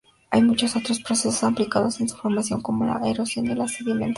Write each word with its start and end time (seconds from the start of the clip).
Hay 0.31 0.41
muchos 0.41 0.75
otros 0.75 0.99
procesos 0.99 1.47
implicados 1.47 2.01
en 2.01 2.09
su 2.09 2.17
formación, 2.17 2.59
como 2.63 2.85
la 2.85 3.07
erosión 3.07 3.45
y 3.45 3.49
la 3.53 3.67
sedimentación. 3.67 4.09